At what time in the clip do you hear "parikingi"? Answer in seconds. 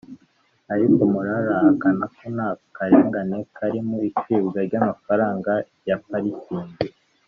6.07-6.79